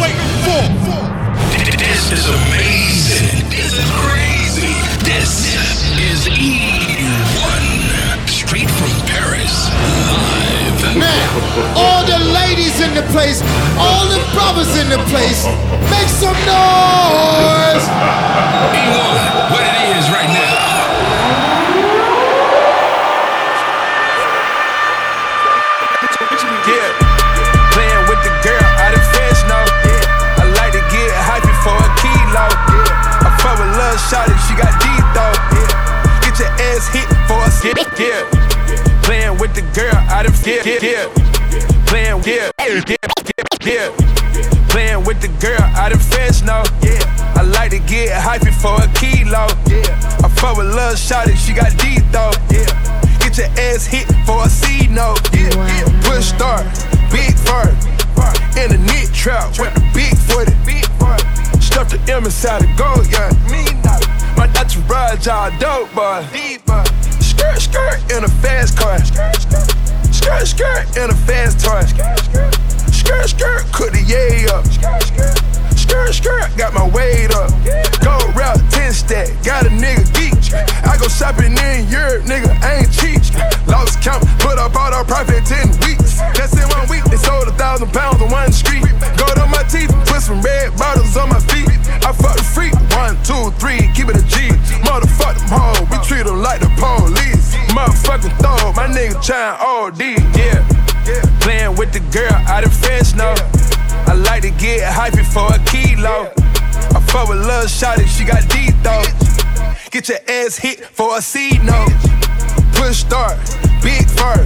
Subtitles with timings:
[0.00, 0.64] waiting for.
[1.78, 3.48] This is amazing.
[3.50, 4.74] This is crazy.
[5.04, 5.54] This
[5.98, 7.62] is E1.
[8.28, 9.70] Straight from Paris.
[10.10, 10.96] Live.
[10.98, 11.28] Man,
[11.76, 13.42] all the ladies in the place,
[13.78, 15.46] all the brothers in the place,
[15.90, 17.86] make some noise.
[18.74, 19.63] E1,
[34.04, 35.34] with shot she got deep though.
[35.54, 37.76] Yeah, get your ass hit for a skip.
[37.98, 41.08] Yeah, playing with the girl out of yeah, yeah,
[41.86, 44.68] playing yeah, yeah, yeah, yeah.
[44.68, 46.64] Playing with the girl out of fence now.
[46.82, 47.00] Yeah,
[47.36, 49.46] I like to get hypey for a kilo.
[49.66, 52.32] Yeah, I fuck with love shot she got deep though.
[52.50, 52.66] Yeah
[53.20, 55.20] get your ass hit for a C note.
[55.32, 56.02] Yeah, yeah.
[56.02, 56.64] Push start,
[57.10, 57.74] big firm.
[58.56, 60.54] In a knit trap with the big footy.
[60.64, 60.84] Big
[61.74, 63.34] Stuff the M inside the gold, yeah.
[63.50, 64.06] Me not.
[64.38, 66.22] My Dutch ride, y'all dope, boy.
[67.18, 69.04] Skirt, skirt in a fast car.
[69.04, 69.74] Skirt, skirt
[70.14, 71.82] Skirt, skirt in a fast toy.
[72.92, 74.64] Skirt, skirt, cook the yay up.
[74.66, 75.53] Skirt, skirt,
[76.56, 77.50] got my weight up.
[78.02, 80.34] Go route 10 stack, got a nigga geek.
[80.86, 83.20] I go shopping in Europe, nigga, I ain't cheap.
[83.68, 86.18] Lost count, put up all our profit 10 weeks.
[86.34, 88.84] That's in one week, they sold a thousand pounds on one street.
[89.16, 91.68] Go to my teeth, put some red bottles on my feet.
[92.00, 94.50] I fuck the freak, one, two, three, keep it a G.
[94.88, 97.54] Motherfuck them hoes, we treat them like the police.
[97.76, 100.00] Motherfucking throw, my nigga trying OD,
[100.36, 100.64] yeah.
[101.40, 103.34] Playing with the girl out of fence now.
[104.44, 106.28] To get hypey for a kilo.
[106.92, 109.00] I fuck with love shot if she got deep though.
[109.90, 111.88] Get your ass hit for a C note.
[112.76, 113.40] Push start,
[113.80, 114.36] big fur.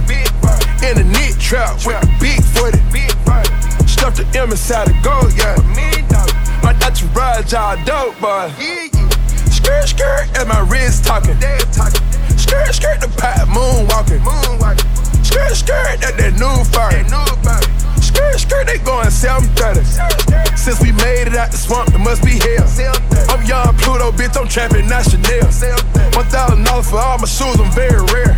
[0.87, 2.79] In a knit trap with a big footy.
[3.91, 5.59] Stuff the M inside the gold, yeah.
[6.63, 8.47] My Dutch ride, y'all dope, boy.
[9.51, 11.35] Skirt, skirt, and my wrist talking.
[12.39, 14.23] Skirt, skirt, the pot moonwalking.
[15.25, 17.03] Skirt, skirt, that that new fire.
[18.19, 19.79] Skirt, skirt, they going 730.
[20.59, 22.67] Since we made it out the swamp, it must be hell.
[23.31, 25.47] I'm young Pluto, bitch, I'm trapping, not Chanel.
[26.19, 28.35] One thousand dollars for all my shoes, I'm very rare.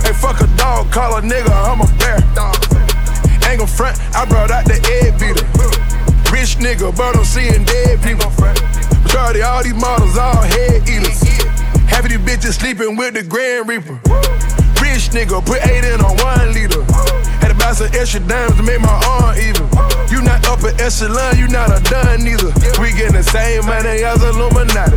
[0.00, 2.24] Hey, fuck a dog, call a nigga, I'm a bear.
[3.44, 5.44] Ain't gon' front, I brought out the egg beater.
[6.32, 8.32] Rich nigga, but I'm seeing dead people.
[9.04, 11.20] Majority all these models, all head eaters.
[11.84, 14.00] Half of these bitches sleeping with the Grand Reaper.
[14.80, 16.80] Rich nigga, put eight in on one liter.
[17.68, 19.68] To buy some extra dimes to make my arm even.
[20.08, 22.48] You not up upper echelon, you not a done neither.
[22.80, 24.96] We getting the same money as Illuminati.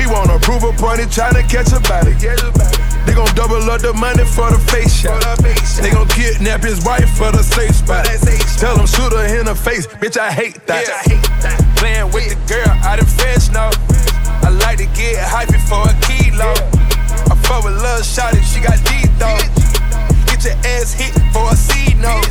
[0.00, 2.16] He wanna prove a party, tryna catch a body.
[3.04, 5.20] They gon' double up the money for the face shot.
[5.76, 8.08] They gon' kidnap his wife for the safe spot.
[8.56, 10.88] Tell him shoot her in the face, bitch, I hate that.
[11.76, 13.68] Playing with the girl out of fence now.
[14.40, 16.56] I like to get hypey for a kilo.
[17.28, 19.59] I fuck with love shot if she got deep though.
[20.40, 22.24] Get your ass hit for a C note.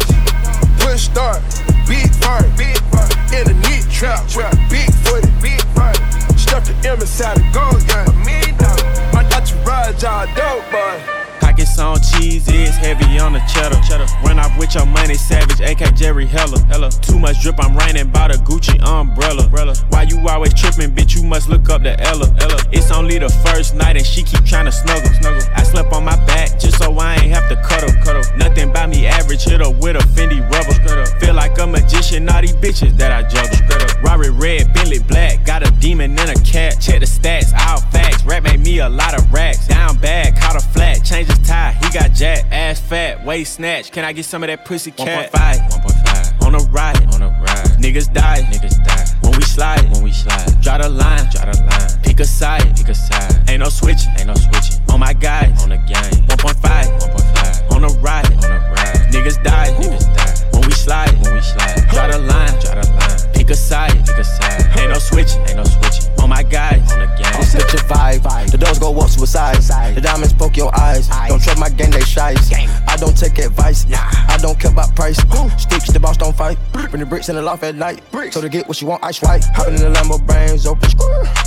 [0.80, 1.44] Push start,
[1.88, 3.06] big fire, big fire.
[3.38, 5.94] In a knit trap, a big footy, big fire.
[6.36, 8.09] Stuff the M inside the gold, yeah.
[9.14, 11.28] My Dutch ride, y'all dope, boy.
[11.39, 13.79] Pockets on cheese, it's heavy on the cheddar.
[13.88, 14.05] cheddar.
[14.23, 16.59] Run off with your money, savage, AK Jerry Heller.
[16.66, 16.91] Hella.
[16.91, 19.44] Too much drip, I'm raining by the Gucci umbrella.
[19.44, 19.75] umbrella.
[19.89, 21.16] Why you always tripping, bitch?
[21.16, 22.28] You must look up the Ella.
[22.41, 22.59] Ella.
[22.72, 25.09] It's only the first night and she keep trying to snuggle.
[25.19, 25.41] snuggle.
[25.55, 27.94] I slept on my back just so I ain't have to cuddle.
[28.03, 28.23] cuddle.
[28.38, 30.75] Nothing by me average, hit her with a Fendi rubber.
[31.19, 33.57] Feel like a magician, all these bitches that I juggle.
[34.03, 36.79] Robert red, Bentley black, got a demon and a cat.
[36.79, 38.23] Check the stats, all facts.
[38.25, 39.67] Rap made me a lot of racks.
[39.67, 42.45] Down bad, caught a flat, change his tie, he got jack.
[42.51, 43.91] Ass fat, waist snatch.
[43.91, 45.31] Can I get some of that pussy cat?
[45.31, 46.45] 1.5, 1.5.
[46.45, 47.67] On a ride, on a ride.
[47.79, 49.06] Niggas die, niggas die.
[49.22, 50.62] When we slide, when we slide.
[50.62, 52.01] Draw the line, draw the line.
[52.03, 53.50] Pick a side, pick a side.
[53.50, 54.81] Ain't no switching, ain't no switching.
[54.91, 56.25] On my guys, on the game.
[56.28, 57.72] 1.5, 1.5.
[57.75, 59.13] On a ride, on a ride.
[59.13, 60.58] Niggas die, niggas die.
[60.58, 61.87] When we slide, when we slide.
[61.90, 63.28] Draw the line, draw the line.
[63.49, 64.78] Pick a side, pick a side.
[64.78, 66.05] Ain't no switching, ain't no switching.
[66.22, 67.34] On my guys, on the game.
[67.34, 68.51] I'm such a vibe.
[68.51, 69.57] The doors go up suicide.
[69.96, 71.07] The diamonds poke your eyes.
[71.07, 72.52] Don't my gang, they shies.
[72.88, 73.85] I don't take advice.
[73.85, 73.97] Nah.
[74.00, 75.17] I don't care about price.
[75.58, 76.58] Sticks, the boss don't fight.
[76.72, 78.02] Bring the bricks in the loft at night.
[78.32, 79.44] So to get what you want, ice white.
[79.53, 80.90] Hopping in the Lambo, brains open.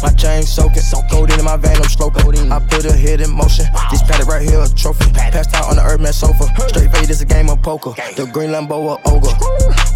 [0.02, 0.82] My chain soaking.
[1.10, 2.52] Cold in my vein, I'm stroking.
[2.52, 3.66] I put a hit in motion.
[3.90, 5.10] This padded right here, a trophy.
[5.12, 6.44] Passed out on the Earthman sofa.
[6.68, 7.92] Straight fade is a game of poker.
[8.16, 9.32] The green Lambo, a ogre.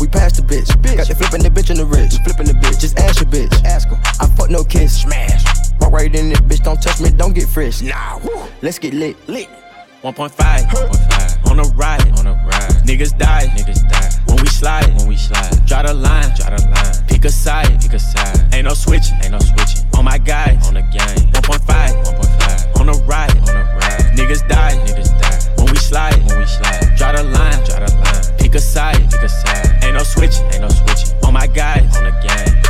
[0.01, 0.69] We passed the bitch.
[0.97, 2.23] Got you flipping the bitch in the wrist.
[2.25, 2.81] Flipping the bitch.
[2.81, 3.53] Just ask your bitch.
[3.65, 3.99] Ask her.
[4.21, 5.03] I fuck no kiss.
[5.03, 5.45] Smash.
[5.81, 6.63] Walk right in it, bitch.
[6.63, 7.11] Don't touch me.
[7.11, 7.83] Don't get fresh.
[7.83, 8.21] Nah.
[8.63, 9.17] Let's get lit.
[9.29, 9.49] Lit.
[10.07, 12.01] 1.5 on the ride.
[12.19, 12.71] On the ride.
[12.87, 13.51] Niggas die.
[13.59, 14.11] Niggas die.
[14.27, 14.87] When we slide.
[14.95, 15.67] When we slide.
[15.67, 16.31] Draw the line.
[16.37, 17.07] Draw the line.
[17.09, 17.81] Pick a side.
[17.83, 18.55] Pick a side.
[18.55, 19.03] Ain't no switch.
[19.25, 19.85] Ain't no switching.
[19.99, 20.65] On my guys.
[20.69, 21.27] On the game.
[21.35, 21.59] 1.5.
[22.05, 22.81] 1.5.
[22.81, 23.37] On the ride.
[23.37, 24.15] On the ride.
[24.15, 24.79] Niggas die.
[24.87, 25.55] Niggas die.
[25.57, 26.23] When we slide.
[26.29, 26.95] When we slide.
[26.97, 27.65] Draw the line.
[27.65, 28.39] Draw the line.
[28.39, 29.11] Pick a side.
[29.11, 29.83] Pick a side.
[29.83, 30.39] Ain't no switch.
[30.53, 31.19] Ain't no switching.
[31.25, 31.83] On my guys.
[31.97, 32.66] On the game.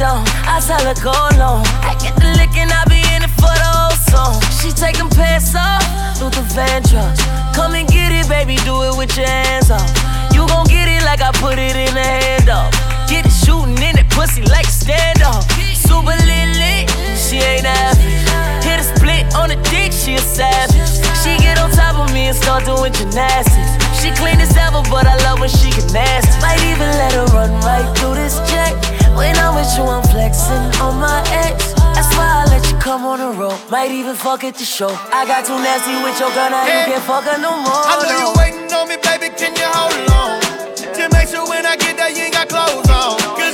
[0.00, 0.24] stone.
[0.48, 1.60] I tell her go long.
[1.84, 4.40] I get the lick and I be in it for the whole song.
[4.56, 5.84] She taking pants off
[6.16, 6.80] through the van.
[7.52, 9.84] Come and get it, baby, do it with your hands off.
[10.32, 12.72] You gon' get it like I put it in the up.
[13.12, 15.44] Get it shooting in it, pussy like stand up.
[15.76, 16.88] Super lit, lit,
[17.20, 18.24] she ain't average.
[18.64, 20.96] Hit a split on the dick, she a savage.
[21.20, 23.72] She get on top of me and start doing gymnastics.
[24.00, 26.32] She clean as ever, but I love when she get nasty.
[26.40, 28.79] Might even let her run right through this check
[29.80, 31.72] you, I'm flexing on my ex.
[31.96, 33.58] That's why I let you come on the road.
[33.70, 34.92] Might even fuck at the show.
[35.12, 37.84] I got too nasty with your girl, now hey, you can't fuck her no more.
[37.88, 38.20] I know no.
[38.20, 39.28] you waiting on me, baby.
[39.36, 40.40] Can you hold on?
[40.76, 43.16] Just make sure when I get there, you ain't got clothes on.
[43.36, 43.49] Good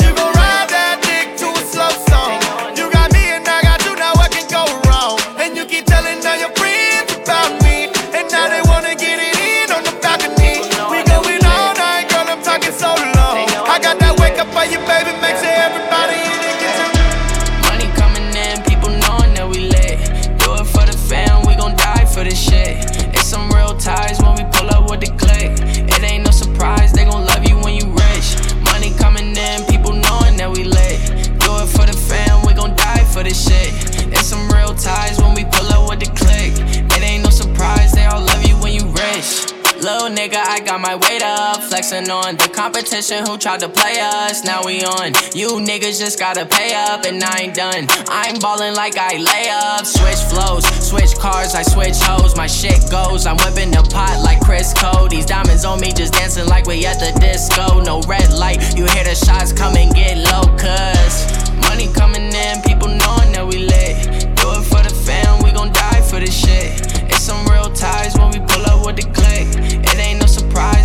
[40.15, 44.45] got my weight up, flexing on the competition who tried to play us.
[44.45, 45.13] Now we on.
[45.35, 47.87] You niggas just gotta pay up, and I ain't done.
[48.09, 49.85] I'm ballin' like I lay up.
[49.85, 52.37] Switch flows, switch cars, I switch hoes.
[52.37, 53.27] My shit goes.
[53.27, 55.09] I'm whipping the pot like Chris Cole.
[55.09, 57.81] These diamonds on me just dancing like we at the disco.
[57.81, 61.27] No red light, you hear the shots come and get low, cuz
[61.67, 64.07] money coming in, people knowing that we lit.
[64.37, 66.95] Do it for the fam, we gon' die for this shit.
[67.11, 69.26] It's some real ties when we pull up with the click.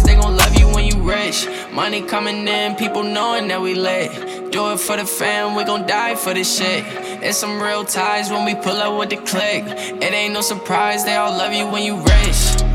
[0.03, 1.47] They gon' love you when you rich.
[1.71, 4.11] Money coming in, people knowing that we lit.
[4.51, 6.83] Do it for the fam, we gon' die for this shit.
[7.23, 9.63] It's some real ties when we pull up with the click.
[9.65, 12.71] It ain't no surprise, they all love you when you rich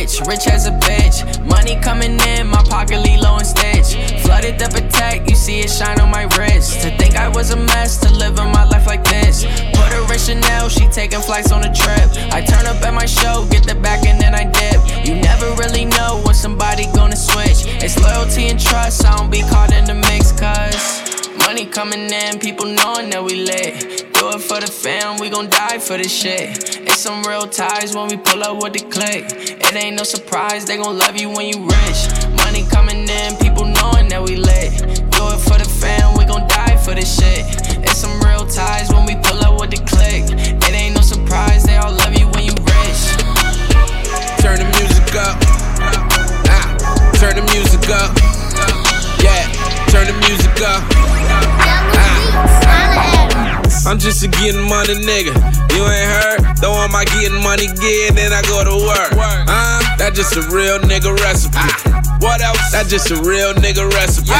[0.00, 1.16] rich, rich as a bitch.
[1.44, 3.96] Money coming in, my pocket low and stitch.
[4.22, 6.80] Flooded the Patek, you see it shine on my wrist.
[6.82, 9.44] To think I was a mess, to live in my life like this.
[9.76, 12.08] Put her in Chanel, she taking flights on a trip.
[12.32, 13.64] I turn up at my show, get
[22.50, 24.10] people knowing that we lit.
[24.18, 26.82] Do it for the fam, we gon' die for this shit.
[26.82, 29.30] It's some real ties when we pull up with the click.
[29.38, 32.00] It ain't no surprise, they gon' love you when you rich.
[32.42, 34.82] Money coming in, people knowing that we lit.
[35.14, 37.46] Do it for the fam, we gon' die for this shit.
[37.86, 40.26] It's some real ties when we pull up with the click.
[40.34, 43.02] It ain't no surprise, they all love you when you rich.
[44.42, 45.38] Turn the music up.
[46.50, 46.66] Ah,
[47.14, 48.10] turn the music up.
[49.22, 49.46] Yeah,
[49.94, 51.69] turn the music up.
[52.32, 53.60] Ah.
[53.86, 55.34] I'm just a getting money nigga.
[55.74, 56.56] You ain't heard?
[56.60, 59.12] Though I'm my getting money again, then I go to work.
[59.16, 61.56] Uh, that just a real nigga recipe.
[62.20, 62.72] What else?
[62.72, 64.30] That just a real nigga recipe.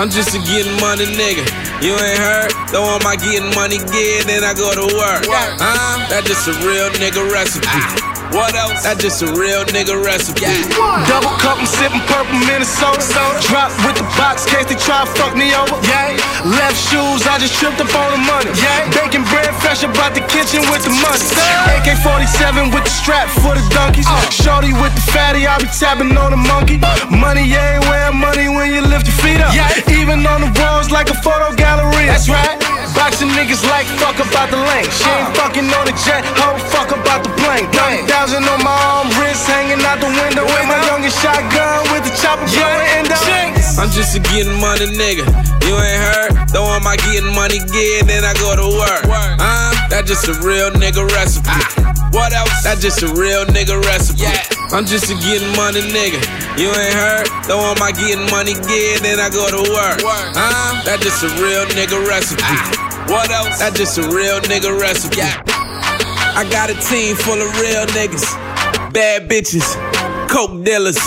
[0.00, 1.44] I'm just a getting money nigga.
[1.84, 2.52] You ain't heard?
[2.72, 5.28] Though I'm my getting money again, then I go to work.
[5.28, 8.05] Uh, that just a real nigga recipe.
[8.36, 8.84] What else?
[8.84, 10.44] That just a real nigga recipe.
[11.08, 13.00] Double cup, I'm sipping purple Minnesota.
[13.48, 15.72] Drop with the box, case they try to fuck me over.
[15.88, 16.20] Yeah.
[16.44, 18.52] Left shoes, I just tripped up on the money.
[18.60, 18.92] Yeah.
[18.92, 21.24] Baking bread fresh about the kitchen with the money.
[21.80, 24.04] AK 47 with the strap for the donkeys.
[24.04, 24.20] Uh.
[24.28, 26.76] Shorty with the fatty, I be tapping on the monkey.
[27.08, 29.56] Money everywhere, money when you lift your feet up.
[29.56, 29.96] Yeah.
[29.96, 32.04] Even on the walls like a photo gallery.
[32.12, 32.75] That's right.
[32.96, 34.88] Boxing niggas like fuck about the lane.
[34.90, 37.68] She ain't fucking on the jet, ho, fuck about the plane.
[38.08, 40.42] 30,000 on my arm, wrist hanging out the window.
[40.42, 43.20] With my youngest shotgun with the chopper blowing end up.
[43.76, 45.28] I'm just a getting money nigga.
[45.68, 46.48] You ain't heard?
[46.48, 49.04] Though I'm my getting money again, then I go to work.
[49.04, 51.52] Uh, that just a real nigga recipe.
[52.16, 52.64] What else?
[52.64, 54.24] That just a real nigga recipe.
[54.72, 56.22] I'm just a getting money nigga.
[56.56, 57.28] You ain't heard?
[57.44, 60.00] Though I'm my getting money again, then I go to work.
[60.02, 62.85] Uh, that just a real nigga recipe.
[63.08, 63.58] What else?
[63.58, 65.22] That just a real nigga recipe.
[65.22, 68.26] I got a team full of real niggas,
[68.92, 69.64] bad bitches,
[70.28, 70.98] coke dealers.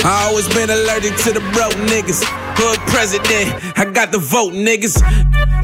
[0.00, 2.22] I always been allergic to the broke niggas.
[2.56, 5.02] Hood president, I got the vote, niggas.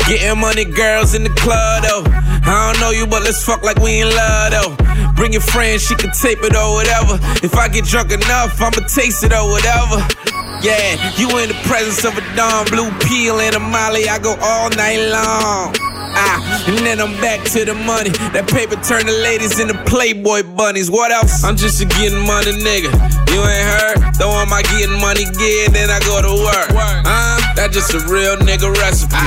[0.07, 2.05] Getting money, girls in the club though.
[2.45, 4.77] I don't know you, but let's fuck like we in love though.
[5.15, 7.19] Bring your friend, she can tape it or whatever.
[7.43, 10.03] If I get drunk enough, I'ma taste it or whatever.
[10.61, 14.37] Yeah, you in the presence of a Don Blue Peel and a Molly, I go
[14.43, 15.84] all night long.
[16.17, 18.11] Ah, and then I'm back to the money.
[18.33, 20.91] That paper turn the ladies into Playboy bunnies.
[20.91, 21.43] What else?
[21.45, 22.91] I'm just a getting money nigga.
[23.35, 23.99] You ain't heard?
[24.19, 26.71] Though I'm my getting money again, then I go to work.
[27.03, 29.19] Uh, that just a real nigga recipe.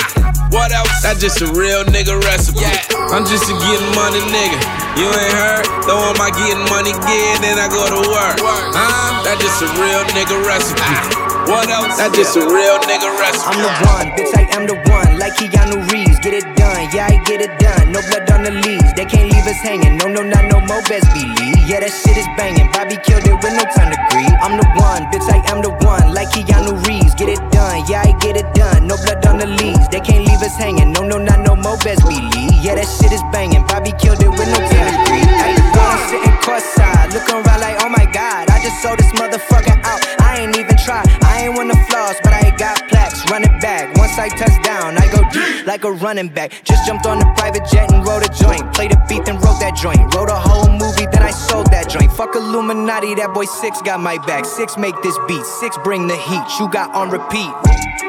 [0.50, 1.04] What else?
[1.04, 2.64] That just a real nigga recipe.
[3.12, 4.60] I'm just a getting money nigga.
[4.96, 5.66] You ain't heard?
[5.84, 8.40] Though I'm my getting money again, then I go to work.
[8.40, 11.27] Uh, that just a real nigga recipe.
[11.48, 11.96] What else?
[11.96, 13.48] That just a real nigga recipe.
[13.48, 15.16] I'm the one, bitch, I am the one.
[15.16, 17.96] Like Keanu Reeves, get it done, yeah, I get it done.
[17.96, 19.96] No blood on the leaves, they can't leave us hanging.
[19.96, 21.56] No, no, not no more, best believe.
[21.64, 22.68] Yeah, that shit is banging.
[22.76, 24.36] Bobby killed it with no time to grieve.
[24.44, 26.12] I'm the one, bitch, I am the one.
[26.12, 28.84] Like Keanu Reeves, get it done, yeah, I get it done.
[28.84, 30.92] No blood on the leaves, they can't leave us hanging.
[30.92, 32.60] No, no, not no more, best believe.
[32.60, 33.64] Yeah, that shit is banging.
[33.72, 35.32] Bobby killed it with no time to grieve.
[35.32, 39.80] I am sitting courtside, looking around like, oh my god, I just sold this motherfucker
[39.88, 40.04] out.
[40.20, 41.17] I ain't even try, I
[41.56, 43.30] ain't the flaws, but I got plaques.
[43.32, 46.52] Run it back, once I touch down, I go deep like a running back.
[46.64, 48.74] Just jumped on the private jet and wrote a joint.
[48.74, 50.14] Played a beat, then wrote that joint.
[50.14, 50.57] Wrote a whole
[52.18, 54.44] Fuck Illuminati, that boy Six got my back.
[54.44, 56.42] Six make this beat, Six bring the heat.
[56.58, 57.54] You got on repeat.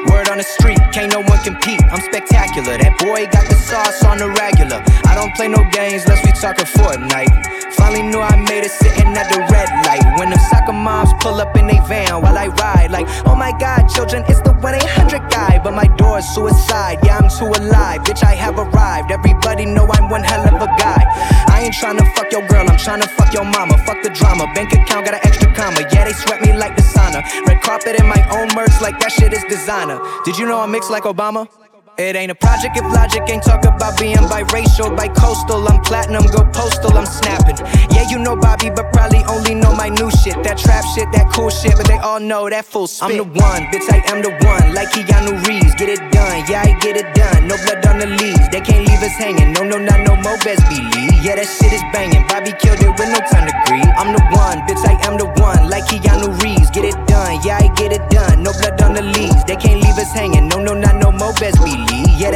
[0.09, 1.77] Word on the street, can't no one compete.
[1.93, 2.73] I'm spectacular.
[2.81, 4.81] That boy got the sauce on the regular.
[5.05, 7.29] I don't play no games unless we talking Fortnite.
[7.77, 10.01] Finally knew I made it sitting at the red light.
[10.17, 13.53] When the soccer moms pull up in they van while I ride, like, oh my
[13.61, 15.61] god, children, it's the 1 800 guy.
[15.63, 18.01] But my door's suicide, yeah, I'm too alive.
[18.01, 19.11] Bitch, I have a arrived.
[19.11, 21.03] Everybody know I'm one hell of a guy.
[21.47, 23.77] I ain't tryna fuck your girl, I'm tryna fuck your mama.
[23.85, 25.81] Fuck the drama, bank account got an extra comma.
[25.91, 27.23] Yeah, they sweat me like the sauna.
[27.47, 29.99] Red carpet in my own merch, like that shit is designer.
[30.23, 31.47] Did you know I mix like Obama?
[31.99, 35.67] It ain't a project if logic ain't talk about being biracial, bi-coastal.
[35.67, 37.59] I'm platinum, go postal, I'm snapping.
[37.91, 40.39] Yeah, you know Bobby, but probably only know my new shit.
[40.47, 43.03] That trap shit, that cool shit, but they all know that full spit.
[43.03, 44.71] I'm the one, bitch, I am the one.
[44.71, 47.51] Like Keanu Reeves, get it done, yeah, I get it done.
[47.51, 49.51] No blood on the leaves, they can't leave us hanging.
[49.51, 51.19] No, no, not no more, best believe.
[51.19, 52.23] Yeah, that shit is banging.
[52.31, 53.91] Bobby killed it with no time to grieve.
[53.99, 55.67] I'm the one, bitch, I am the one.
[55.67, 58.39] Like Keanu Reeves, get it done, yeah, I get it done.
[58.39, 60.47] No blood on the leaves, they can't leave us hanging.
[60.47, 61.88] No, no, not no more, best believe.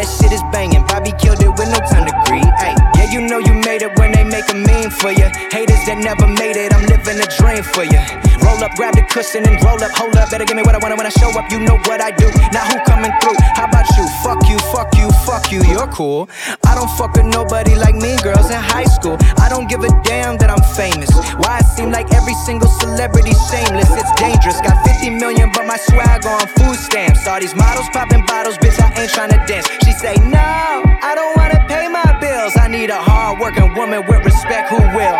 [0.03, 0.83] That shit is banging.
[0.83, 2.43] Bobby killed it with no time to grieve.
[2.59, 5.31] Ay, yeah, you know you made it when they make a meme for you.
[5.47, 8.03] Haters that never made it, I'm living a dream for you.
[8.43, 9.95] Roll up, grab the cushion and roll up.
[9.95, 11.47] Hold up, better give me what I want when I show up.
[11.47, 12.27] You know what I do.
[12.51, 13.39] Now who coming through?
[13.55, 14.03] How about you?
[14.19, 15.63] Fuck you, fuck you, fuck you.
[15.71, 16.27] You're cool.
[16.67, 19.15] I don't fuck with nobody like me, girls in high school.
[19.39, 21.15] I don't give a damn that I'm famous.
[21.39, 23.87] Why it seem like every single celebrity shameless?
[23.95, 24.59] It's dangerous.
[24.59, 27.23] Got 50 million, but my swag on food stamps.
[27.23, 28.75] All these models popping bottles, bitch.
[28.83, 29.71] I ain't trying to dance.
[30.03, 32.57] Say, No, I don't wanna pay my bills.
[32.59, 35.19] I need a hard working woman with respect who will.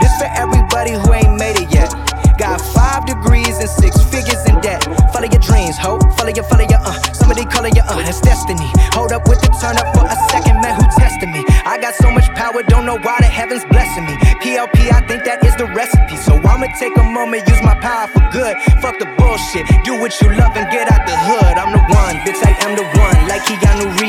[0.00, 1.92] This for everybody who ain't made it yet.
[2.38, 4.80] Got five degrees and six figures in debt.
[5.12, 6.00] Follow your dreams, ho.
[6.16, 6.96] Follow your, follow your, uh.
[7.12, 8.00] Somebody calling you, uh.
[8.08, 8.64] It's destiny.
[8.96, 10.72] Hold up with the turn up for a second, man.
[10.80, 11.44] Who tested me?
[11.68, 14.16] I got so much power, don't know why the heavens blessing me.
[14.40, 16.16] PLP, I think that is the recipe.
[16.16, 18.56] So I'ma take a moment, use my power for good.
[18.80, 19.68] Fuck the bullshit.
[19.84, 21.54] Do what you love and get out the hood.
[21.60, 22.40] I'm the one, bitch.
[22.44, 23.16] I am the one.
[23.28, 24.03] Like Keanu Reeves,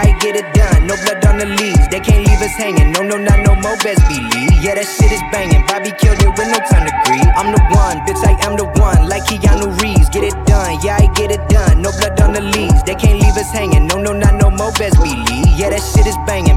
[0.00, 0.86] I get it done.
[0.86, 1.86] No blood on the leaves.
[1.92, 2.92] They can't leave us hanging.
[2.92, 3.76] No, no, not no more.
[3.84, 4.56] Best believe.
[4.64, 5.60] Yeah, that shit is banging.
[5.68, 7.28] Bobby killed it with no time to grieve.
[7.36, 8.20] I'm the one, bitch.
[8.24, 9.08] I am the one.
[9.08, 10.80] Like Keanu Reeves, get it done.
[10.80, 11.82] Yeah, I get it done.
[11.82, 12.80] No blood on the leaves.
[12.84, 13.86] They can't leave us hanging.
[13.86, 14.72] No, no, not no more.
[14.80, 15.52] Best believe.
[15.60, 16.56] Yeah, that shit is banging.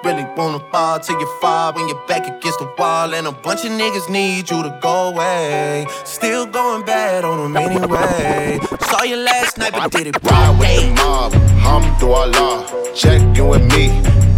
[0.00, 3.12] If you really wanna fall till you fall when you're back against the wall.
[3.12, 5.86] And a bunch of niggas need you to go away.
[6.04, 8.58] Still going bad on them anyway.
[8.80, 12.94] Saw you last night, but did it Ride with the mob, Hamdulillah.
[12.94, 13.88] Check in with me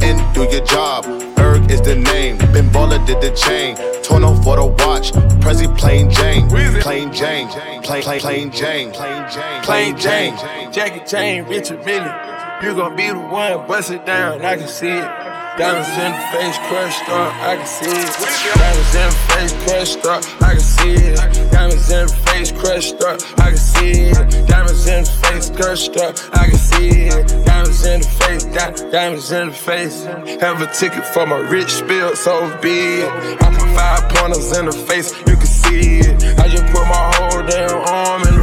[0.03, 1.05] and do your job.
[1.37, 2.39] Ferg is the name.
[2.39, 3.77] Ben Baller did the chain.
[4.03, 5.13] Tourneau for the watch.
[5.41, 6.49] Prezi plain Jane.
[6.81, 7.49] Plain Jane.
[7.83, 8.93] Plain plain plain Jane.
[8.93, 9.63] Plain Jane.
[9.63, 10.35] Plain Jane,
[10.73, 12.33] Jackie Jane, Richard Mille.
[12.63, 15.32] You gon' be the one, bust it down, I can see it.
[15.59, 18.57] Diamonds in the face crushed up, I can see it.
[18.57, 21.53] Diamonds in the face crushed up, I can see it.
[21.53, 24.49] Diamonds in the face crushed up, I can see it.
[24.49, 27.45] Diamonds in the face crushed up, I can see it.
[27.45, 30.05] Diamonds in the face, di- diamonds in the face.
[30.41, 33.43] Have a ticket for my rich spill, so be it.
[33.43, 36.39] I put five pointers in the face, you can see it.
[36.39, 38.42] I just put my whole damn arm in.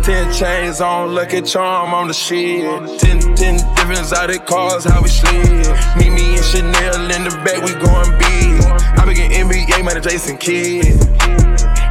[0.00, 2.64] Ten chains on, lucky charm on the shit.
[2.98, 5.66] Ten, ten different exotic cars, how we slid.
[5.96, 8.62] Meet me and Chanel in the back, we going big.
[8.98, 10.86] I be getting NBA, man, Jason Kidd.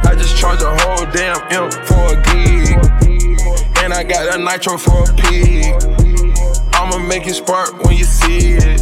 [0.04, 2.76] I just charge a whole damn M for a gig.
[3.82, 5.74] And I got a nitro for a pig.
[6.74, 8.80] I'ma make it spark when you see it.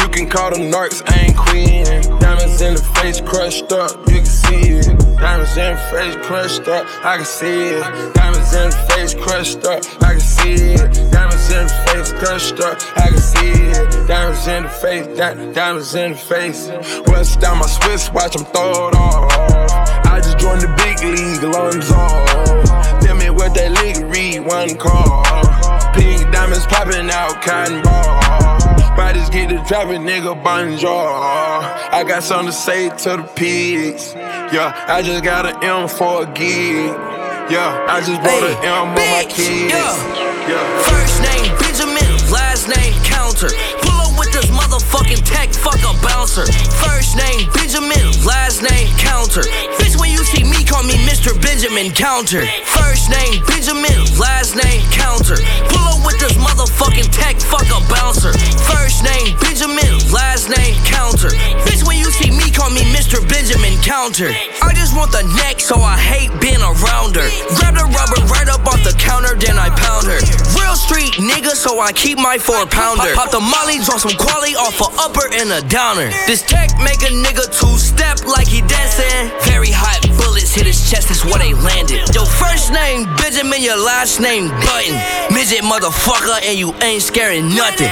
[0.00, 1.84] You can call them narcs, I ain't queen.
[2.20, 4.99] Diamonds in the face crushed up, you can see it.
[5.20, 8.14] Diamonds in the face crushed up, I can see it.
[8.14, 11.12] Diamonds in the face crushed up, I can see it.
[11.12, 14.08] Diamonds in the face crushed up, I can see it.
[14.08, 16.68] Diamonds in the face, di- diamonds in the face.
[17.06, 19.30] West down my Swiss, watch them throw it off.
[20.06, 23.00] I just joined the big league, lungs off.
[23.02, 25.22] Tell me what that league read, one call.
[25.92, 28.80] Pink diamonds popping out, cotton ball.
[28.96, 30.90] Bodies get to dropping, nigga, bonjour.
[30.90, 34.14] I got something to say to the pigs.
[34.50, 36.90] Yeah, I just got an M for a gig.
[37.54, 39.70] Yeah, I just bought an M on my kids.
[39.70, 40.66] Yeah.
[40.90, 43.46] First name Benjamin, last name Counter.
[43.86, 46.50] Pull up with this motherfucking tech, fuck a bouncer.
[46.82, 49.46] First name Benjamin, last name Counter.
[49.78, 51.30] Bitch, when you see me, call me Mr.
[51.38, 52.42] Benjamin Counter.
[52.66, 55.38] First name Benjamin, last name Counter.
[55.70, 58.34] Pull up with this motherfucking tech, fuck a bouncer.
[58.66, 61.30] First name Benjamin, last name Counter.
[62.60, 63.16] Call me Mr.
[63.24, 64.28] Benjamin Counter.
[64.60, 67.24] I just want the neck, so I hate being around her.
[67.56, 70.20] Grab the rubber right up off the counter, then I pound her.
[70.52, 73.16] Real street nigga, so I keep my four pounder.
[73.16, 76.12] Pop the molly, draw some quality off a upper and a downer.
[76.28, 79.32] This tech make a nigga two step like he dancing.
[79.48, 82.12] Very hot bullets hit his chest, that's where they landed.
[82.12, 85.00] Your first name Benjamin, your last name Button.
[85.32, 87.88] Midget motherfucker, and you ain't scaring nothing.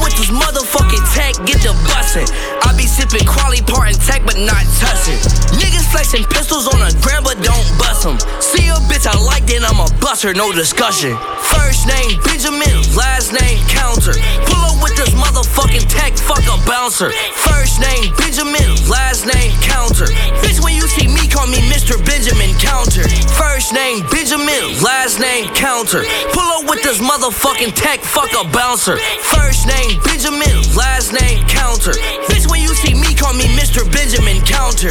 [0.00, 2.26] With this motherfucking tech, get the bussin'.
[2.64, 5.20] I be sippin' quality part and tech, but not tussin'.
[5.60, 8.18] Niggas flexing pistols on the gram, but don't bust 'em.
[8.40, 11.16] See a bitch I like, then I'ma bust her, no discussion.
[11.52, 14.14] First name Benjamin, last name Counter.
[14.46, 17.10] Pull up with this motherfucking tech, fuck a bouncer.
[17.34, 20.06] First name Benjamin, last name Counter.
[20.42, 21.96] Bitch, when you see me, call me Mr.
[22.04, 23.04] Benjamin Counter.
[23.40, 26.04] First name Benjamin, last name Counter.
[26.32, 28.96] Pull up with this motherfucking tech, fuck a bouncer.
[29.22, 31.92] First name Benjamin, last name Counter.
[32.30, 33.82] Bitch, when you see me, call me Mr.
[33.90, 34.90] Benjamin Counter.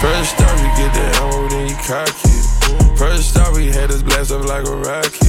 [0.00, 2.98] First off, you get the ammo, then you cock it.
[2.98, 5.22] First off, we had this blast up like a rocket.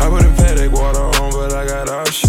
[0.00, 2.27] I put a Patek water on, but I got options.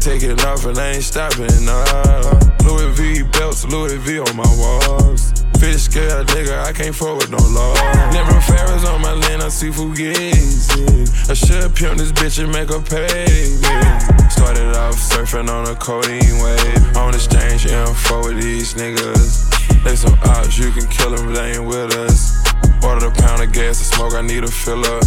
[0.00, 2.40] Taking off and I ain't stopping, nah.
[2.64, 5.32] Louis V belts, Louis V on my walls.
[5.58, 7.74] Fish scale, nigga, I can't fuck with no law.
[8.12, 11.28] Never Ferris on my land, I see Fugazi.
[11.28, 13.26] I should pimp this bitch and make her pay
[13.58, 14.30] me.
[14.30, 16.96] Started off surfing on a codeine wave.
[16.96, 19.50] On exchange info with these niggas.
[19.82, 22.38] They some ops, you can kill them, they ain't with us.
[22.84, 25.04] Ordered a pound of gas to smoke, I need a fill up.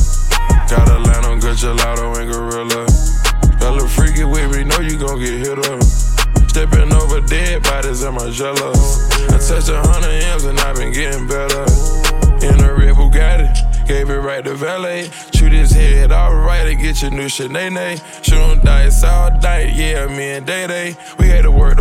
[17.04, 17.98] Alright to get your new shit, nay nay.
[18.22, 20.96] Shoot him dice all night, yeah, me and Day Day.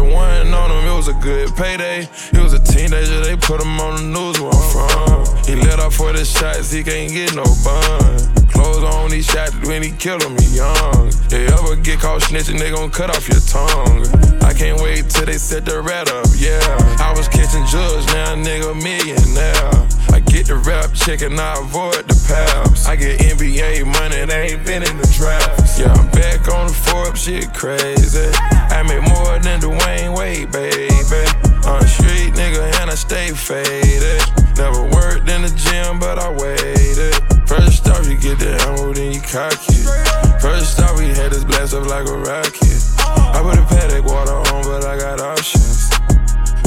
[0.00, 2.08] The one on him, it was a good payday.
[2.32, 5.44] He was a teenager, they put him on the news where I'm from.
[5.44, 8.16] He let off for the shots, he can't get no bun.
[8.48, 11.12] Clothes on, he shot when he killed him, he young.
[11.28, 14.06] They ever get caught snitching, they gon' cut off your tongue.
[14.42, 16.60] I can't wait till they set the rat up, yeah.
[16.98, 19.90] I was catching drugs, now nigga millionaire.
[20.12, 22.86] I get the rap check and I avoid the paps.
[22.86, 25.78] I get NBA money, they ain't been in the drafts.
[25.78, 28.30] Yeah, I'm back on the Forbes, shit crazy.
[28.34, 31.26] I make more than Dwyane Wade, baby.
[31.66, 34.22] On the street, nigga, and I stay faded.
[34.56, 37.14] Never worked in the gym, but I waited.
[37.46, 40.40] First off, you get the ammo, then you cock it.
[40.40, 42.82] First off, we had this blast up like a rocket.
[42.98, 45.99] I put a Patek water on, but I got options.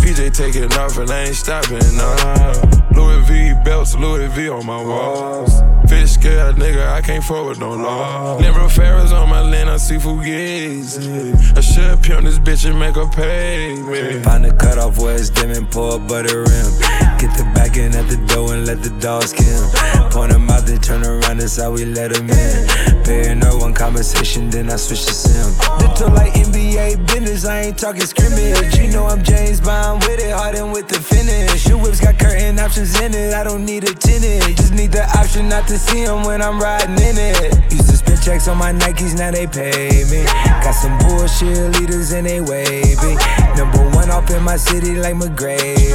[0.03, 2.53] PJ taking off and I ain't stopping, nah.
[2.93, 5.61] Louis V belts, Louis V on my walls.
[5.89, 8.37] Fish scale nigga, I can't forward no law.
[8.37, 11.57] Never Ferris on my land, I see Fugazi.
[11.57, 14.21] I should pimp this bitch and make her pay me.
[14.21, 16.71] Find the cutoff where it's dim and pour a butter rim.
[17.17, 19.69] Get the back in at the door and let the dogs kill.
[20.11, 23.03] Point them out, then turn around, that's how we let them in.
[23.05, 25.53] Paying no one conversation, then I switch to sim.
[25.79, 28.77] Little like NBA business, I ain't talking scrimmage.
[28.77, 31.67] You know I'm James Bond with it, hardened with the finish.
[31.67, 34.57] Your whips got curtain options in it, I don't need a tenant.
[34.57, 37.71] Just need the option not to see them when I'm riding in it.
[37.71, 40.23] Used to spend checks on my Nikes, now they pay me.
[40.63, 43.15] Got some bullshit leaders and they wavy.
[43.55, 45.91] Number one off in my city like McGrady.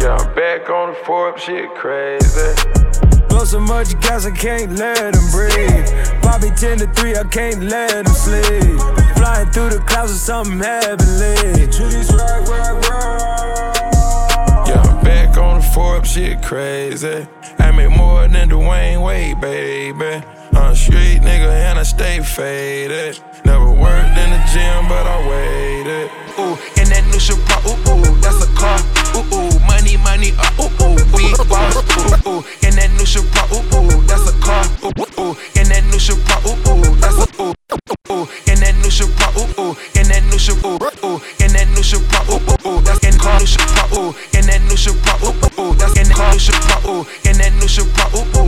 [0.00, 2.54] Yeah, I'm back on the Forbes, shit crazy.
[3.28, 6.22] Blow so much gas, I can't let them breathe.
[6.22, 9.03] Bobby 10 to 3, I can't let them sleep.
[9.24, 11.64] Flying through the clouds with something heavenly.
[11.72, 14.68] To this rock, rock, rock.
[14.68, 17.26] Yeah, I'm back on the Forbes, shit crazy.
[17.58, 20.22] I make more than Dwyane Wade, baby.
[20.52, 23.18] I'm a street nigga and I stay faded.
[23.46, 26.10] Never worked in the gym, but I waited.
[26.36, 28.76] Ooh, in that new Chevron, ooh, ooh, that's a car.
[29.16, 31.80] Ooh, ooh, money, money, uh, ooh, ooh, big boss.
[31.80, 34.68] Ooh, ooh, in that new Chevron, ooh, ooh, that's a car.
[34.84, 37.53] Ooh, ooh, in that new Chevron, ooh, ooh, that's a ooh, ooh, in that new
[38.94, 42.78] Chevron, ooh, ooh, in that new Chevron, ooh, ooh, in that new Chevron, ooh, ooh,
[42.78, 46.06] ooh, that's in car, new Chevron, ooh, in that new Chevron, ooh, ooh, that's in
[46.14, 47.02] car, new Chevron, ooh,
[47.34, 48.43] that new Chevron, ooh, ooh,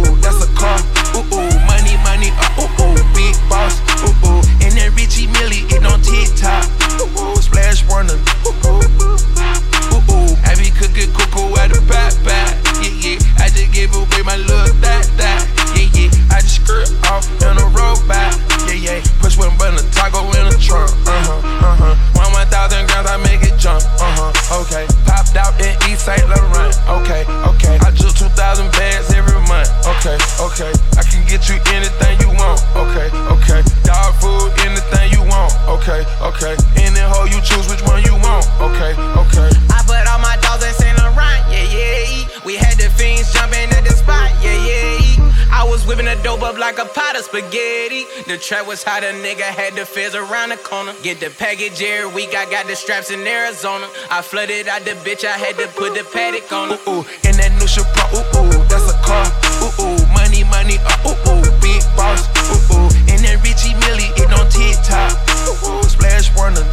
[46.87, 48.05] pot of spaghetti.
[48.27, 50.95] The trap was hot, a nigga had the fizz around the corner.
[51.03, 53.89] Get the package every week, I got the straps in Arizona.
[54.11, 56.81] I flooded out the bitch, I had to put the Patek on her.
[56.89, 59.27] Ooh, ooh, in that new Chevron, ooh, ooh, that's a car.
[59.63, 62.29] Ooh, ooh, money, money, uh, ooh, ooh, big boss.
[62.51, 65.15] Ooh, ooh, in that Richie Mille, it on TikTok.
[65.49, 66.67] Ooh, ooh, splash warning.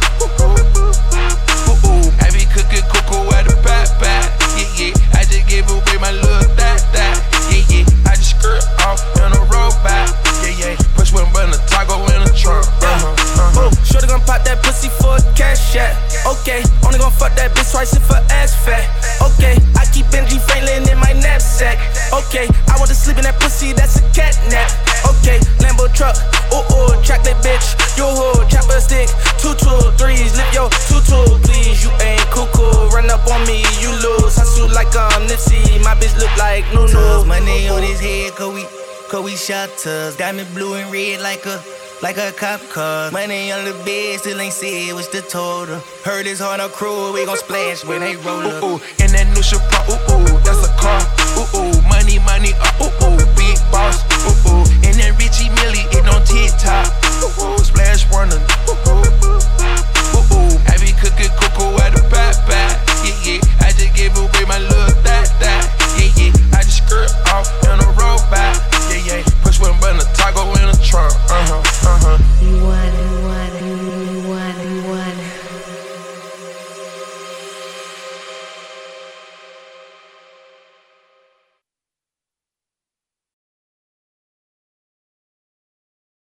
[16.54, 18.86] Okay, only gon' fuck that bitch twice if her ass fat.
[19.18, 21.82] Okay, I keep Benji Franklin in my knapsack.
[22.14, 24.70] Okay, I want to sleep in that pussy, that's a cat nap.
[25.02, 26.14] Okay, Lambo truck,
[26.54, 27.74] ooh ooh, that bitch.
[27.98, 29.10] Yo ho, chopper stick,
[29.42, 31.82] two two threes, lift your two two, please.
[31.82, 34.38] You ain't cuckoo, run up on me, you lose.
[34.38, 37.26] I suit like I'm Nipsey, my bitch look like Nunu.
[37.26, 38.62] Money on his head, cause we,
[39.10, 40.14] cause we shot tugs.
[40.14, 41.58] Diamond blue and red like a,
[42.04, 43.10] like a cop car.
[43.10, 45.80] Money on the bed, still ain't see it, what's the total?
[46.04, 48.62] Heard it's hard on crew, we gon' splash when they roll up.
[48.62, 51.00] Ooh, ooh, and that new Chevron, ooh, ooh, that's a car.
[51.40, 54.04] Ooh, ooh, money, money, uh, ooh, ooh, big boss.
[54.20, 56.92] Ooh, ooh, and that Richie Mille, it on TikTok.
[57.24, 58.36] Ooh, ooh, splash runner.
[58.68, 59.23] Ooh, ooh.